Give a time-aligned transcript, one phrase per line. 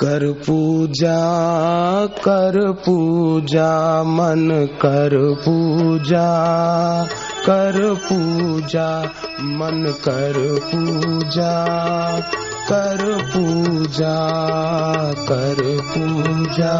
[0.00, 1.16] कर पूजा
[2.24, 3.70] कर पूजा,
[4.02, 4.48] मन
[4.82, 6.28] कर पूजा
[7.46, 8.86] कर पूजा,
[9.50, 10.38] मन कर
[10.70, 11.52] पूजा
[12.68, 14.16] कर पूजा
[15.28, 15.62] कर
[15.92, 16.74] पूजा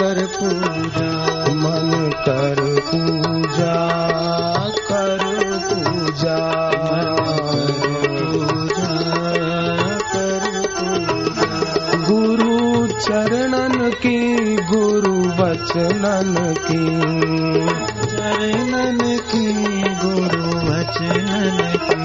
[0.00, 1.10] कर पूजा,
[1.54, 3.19] मन कर पूजा।
[15.70, 16.86] वचनन की।
[18.16, 19.52] चरणन की
[19.82, 21.99] गुरु वचनन की।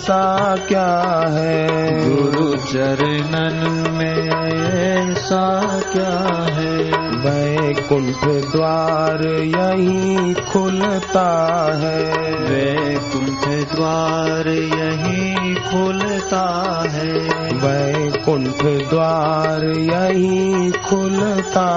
[0.00, 1.68] ऐसा क्या है?
[2.08, 4.30] गुरु चरणन में
[4.74, 7.09] ऐसा क्या है?
[7.20, 11.28] वैकुंठ द्वार यही खुलता
[11.74, 16.44] है। वैकुंठ द्वार यही खुलता
[16.88, 17.12] है।
[17.54, 21.68] वैकुंठ द्वार यही खुलता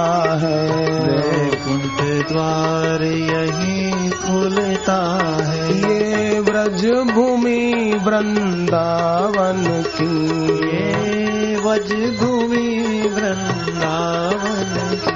[0.42, 0.70] है।
[1.08, 10.34] वैकुंठ द्वार यही खुलता है। ये व्रज भूमि वृंदावन की।
[10.68, 10.94] ये
[11.56, 12.74] वज भूमि
[13.16, 15.12] वृंदावन की।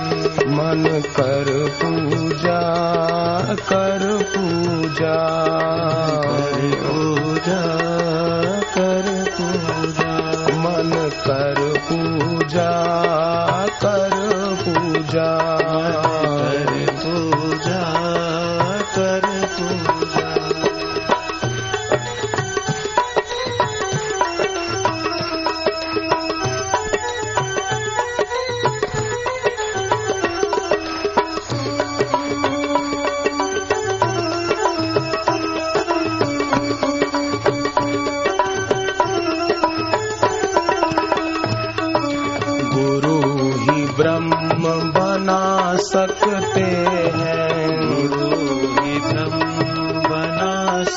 [0.57, 1.49] मन कर
[1.81, 2.61] पूजा
[3.69, 4.03] कर
[4.35, 5.17] पूजा।
[6.25, 7.61] कर पूजा
[8.75, 9.16] कर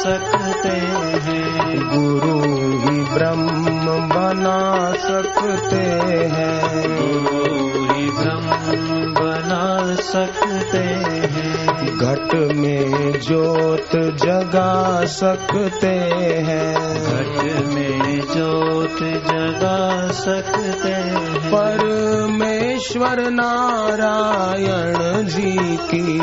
[0.03, 2.38] सकते हैं। गुरु
[2.78, 3.71] ही ब्रह्म
[4.09, 5.77] बना सकते
[6.33, 6.69] हैं।
[7.00, 9.00] गुरु ही ब्रह्म
[9.50, 21.49] बना सकते हैं। घट में ज्योत जगा सकते हैं। घट में ज्योत जगा सकते हैं।
[21.50, 26.21] परमेश्वर नारायण जी की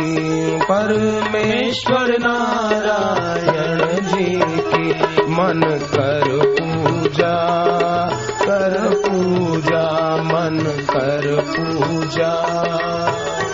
[0.58, 4.90] परमेश्वर नारायण जी की
[5.26, 7.38] मन कर पूजा।
[9.08, 10.60] पूजा मन
[10.90, 12.34] कर पूजा।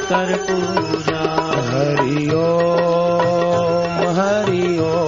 [0.10, 1.24] कर पूजा।
[4.14, 5.03] हरिओ ओम।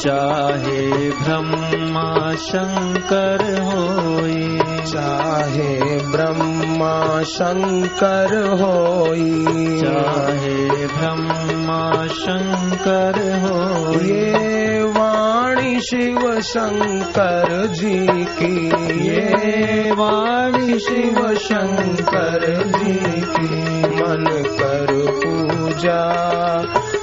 [0.00, 9.44] चाहे ब्रह्मा शंकर होई चाहे ब्रह्मा शंकर होई।
[9.80, 14.50] चाहे ब्रह्मा शंकर हो ये
[14.82, 18.66] वाणी शिव शंकर जी की।
[19.08, 24.86] ये वाणी शिव शंकर जी की। मन कर
[25.24, 26.10] पूजा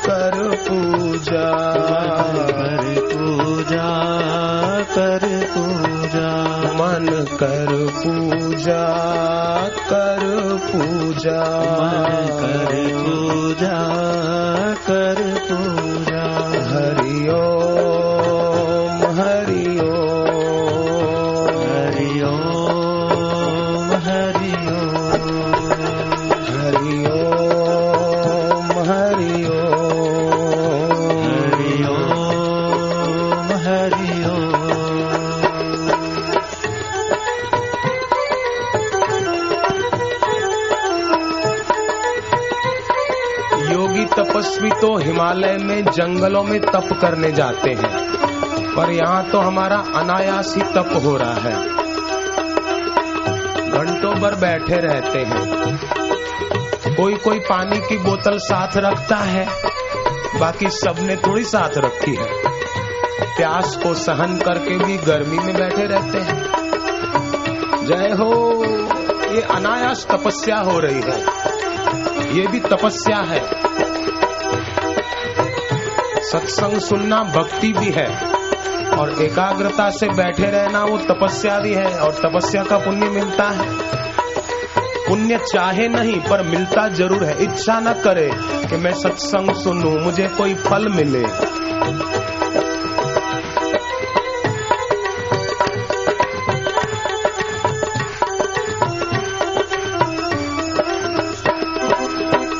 [0.05, 1.77] कर पूजा।
[7.07, 8.85] फल कर पूजा
[9.89, 10.23] कर
[10.67, 11.41] पूजा।
[12.41, 13.79] कर पूजा
[14.87, 15.19] कर
[15.49, 16.23] पूजा।
[16.71, 17.37] हरिओम
[19.19, 19.87] हरिओम
[21.69, 22.33] हरिओम
[24.07, 25.23] हरिओम
[26.49, 27.07] हरिओम
[28.89, 30.06] हरिओम
[44.81, 48.17] तो हिमालय में जंगलों में तप करने जाते हैं।
[48.75, 51.69] पर यहाँ तो हमारा अनायास ही तप हो रहा है।
[53.69, 55.77] घंटों भर बैठे रहते हैं।
[56.95, 59.47] कोई कोई पानी की बोतल साथ रखता है।
[60.39, 62.27] बाकी सबने थोड़ी साथ रखी है।
[63.37, 66.43] प्यास को सहन करके भी गर्मी में बैठे रहते हैं।
[67.85, 68.63] जय हो,
[69.35, 71.21] ये अनायास तपस्या हो रही है।
[72.35, 73.66] ये भी तपस्या है।
[76.31, 78.07] सत्संग सुनना भक्ति भी है।
[78.97, 83.69] और एकाग्रता से बैठे रहना वो तपस्या भी है, और तपस्या का पुण्य मिलता है।
[85.07, 88.29] पुण्य चाहे नहीं, पर मिलता ज़रूर है। इच्छा न करे
[88.69, 91.23] कि मैं सत्संग सुनूं, मुझे कोई फल मिले।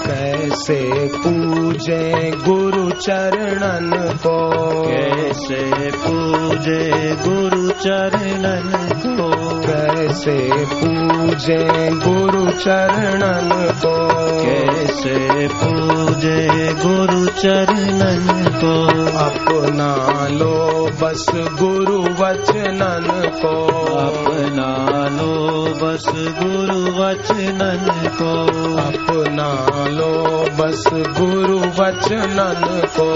[0.08, 0.80] कैसे
[1.18, 4.52] पूजे गुरु चरणन को।
[4.88, 6.92] कैसे पूजे
[7.28, 9.32] गुरु चरणन को?
[9.62, 14.08] कैसे पूजे गुरु चरणन को?
[14.46, 18.88] कैसे पूजे गुरु चरणन को?
[19.18, 25.48] अपना लो बस गुरु वचनन को। अपना लो
[25.84, 28.48] बस गुरु वचनन को।
[28.78, 30.27] अपना लो
[30.58, 33.10] बस गुरु वचनन को।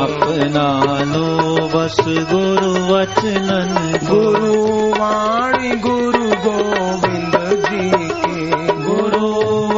[0.00, 4.54] अपना लो बस गुरु वचनन गुरु
[5.00, 8.50] वाणी गुरु गोविंद जी की।
[8.82, 9.26] गुरु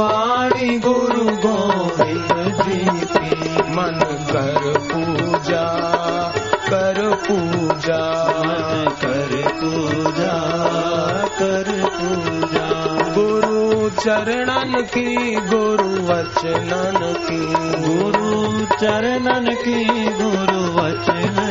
[0.01, 4.01] वाणी गुरु गोविंद जी की। मन
[4.31, 5.67] कर पूजा
[6.71, 10.39] कर पूजा। मन कर पूजा
[11.39, 12.69] कर पूजा।
[13.15, 13.48] गुरु
[13.99, 17.41] चरणन की गुरु वचनन की।
[17.89, 18.29] गुरु
[18.77, 21.48] चरणन की गुरु वचनन